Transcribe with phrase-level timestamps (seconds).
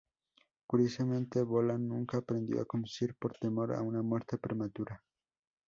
[0.65, 5.03] Curiosamente, Bolan nunca aprendió a conducir por temor a una muerte prematura.